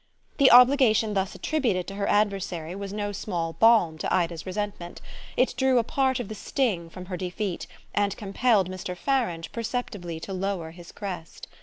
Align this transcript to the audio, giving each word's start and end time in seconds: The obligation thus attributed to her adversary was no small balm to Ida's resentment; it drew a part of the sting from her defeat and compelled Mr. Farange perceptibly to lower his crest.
The 0.39 0.49
obligation 0.49 1.13
thus 1.13 1.35
attributed 1.35 1.85
to 1.85 1.93
her 1.93 2.09
adversary 2.09 2.73
was 2.75 2.91
no 2.91 3.11
small 3.11 3.53
balm 3.53 3.99
to 3.99 4.11
Ida's 4.11 4.47
resentment; 4.47 4.99
it 5.37 5.53
drew 5.55 5.77
a 5.77 5.83
part 5.83 6.19
of 6.19 6.27
the 6.27 6.33
sting 6.33 6.89
from 6.89 7.05
her 7.05 7.17
defeat 7.17 7.67
and 7.93 8.17
compelled 8.17 8.67
Mr. 8.67 8.97
Farange 8.97 9.51
perceptibly 9.51 10.19
to 10.21 10.33
lower 10.33 10.71
his 10.71 10.91
crest. 10.91 11.47